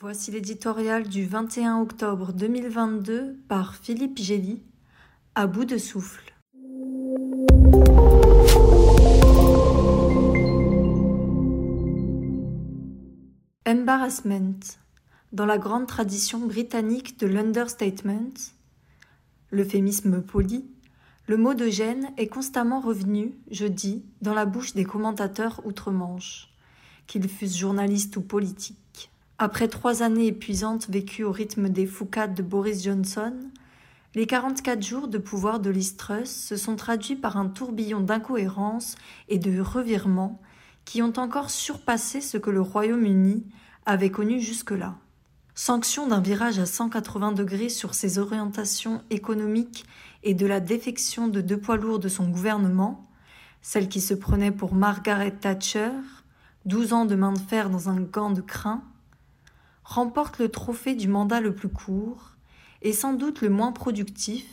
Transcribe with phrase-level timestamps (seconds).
[0.00, 4.62] Voici l'éditorial du 21 octobre 2022 par Philippe Gély,
[5.34, 6.32] à bout de souffle.
[13.66, 14.60] Embarrassment.
[15.32, 18.30] Dans la grande tradition britannique de l'understatement,
[19.50, 20.70] l'euphémisme poli,
[21.26, 26.54] le mot de gêne est constamment revenu, je dis, dans la bouche des commentateurs outre-Manche,
[27.08, 29.10] qu'ils fussent journalistes ou politiques.
[29.40, 33.34] Après trois années épuisantes vécues au rythme des foucades de Boris Johnson,
[34.16, 38.96] les 44 jours de pouvoir de Liz se sont traduits par un tourbillon d'incohérences
[39.28, 40.40] et de revirements
[40.84, 43.46] qui ont encore surpassé ce que le Royaume-Uni
[43.86, 44.96] avait connu jusque-là.
[45.54, 49.86] Sanction d'un virage à 180 degrés sur ses orientations économiques
[50.24, 53.08] et de la défection de deux poids lourds de son gouvernement,
[53.62, 55.92] celle qui se prenait pour Margaret Thatcher,
[56.64, 58.82] douze ans de main de fer dans un gant de crin,
[59.88, 62.32] remporte le trophée du mandat le plus court
[62.82, 64.44] et sans doute le moins productif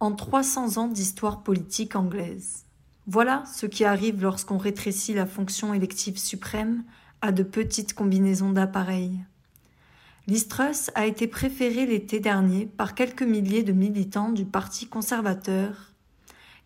[0.00, 2.66] en 300 ans d'histoire politique anglaise.
[3.06, 6.84] Voilà ce qui arrive lorsqu'on rétrécit la fonction élective suprême
[7.22, 9.18] à de petites combinaisons d'appareils.
[10.26, 15.92] Listrus a été préféré l'été dernier par quelques milliers de militants du Parti conservateur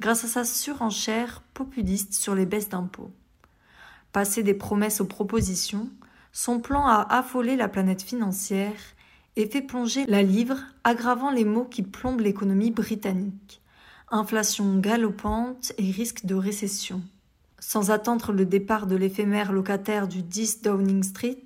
[0.00, 3.12] grâce à sa surenchère populiste sur les baisses d'impôts.
[4.12, 5.90] Passé des promesses aux propositions,
[6.40, 8.80] son plan a affolé la planète financière
[9.34, 13.60] et fait plonger la livre, aggravant les maux qui plombent l'économie britannique
[14.12, 17.02] inflation galopante et risque de récession.
[17.58, 21.44] Sans attendre le départ de l'éphémère locataire du 10 Downing Street,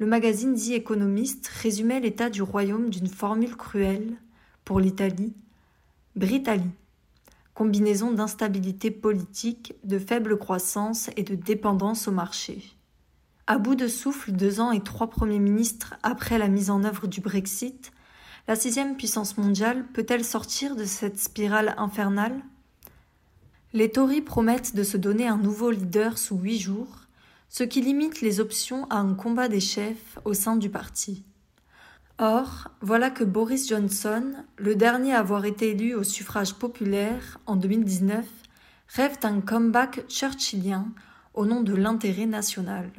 [0.00, 4.16] le magazine The Economist résumait l'état du royaume d'une formule cruelle
[4.64, 5.32] pour l'Italie,
[6.16, 6.72] Britalie,
[7.54, 12.77] combinaison d'instabilité politique, de faible croissance et de dépendance au marché.
[13.50, 17.06] À bout de souffle deux ans et trois premiers ministres après la mise en œuvre
[17.06, 17.92] du Brexit,
[18.46, 22.42] la sixième puissance mondiale peut-elle sortir de cette spirale infernale?
[23.72, 27.06] Les Tories promettent de se donner un nouveau leader sous huit jours,
[27.48, 31.24] ce qui limite les options à un combat des chefs au sein du parti.
[32.18, 34.24] Or, voilà que Boris Johnson,
[34.58, 38.26] le dernier à avoir été élu au suffrage populaire en 2019,
[38.88, 40.88] rêve d'un comeback churchillien
[41.32, 42.90] au nom de l'intérêt national.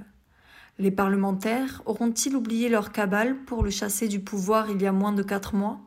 [0.80, 5.12] Les parlementaires auront-ils oublié leur cabale pour le chasser du pouvoir il y a moins
[5.12, 5.82] de quatre mois?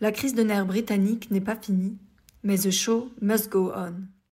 [0.00, 1.96] La crise de nerfs britannique n'est pas finie,
[2.42, 3.92] mais the show must go on.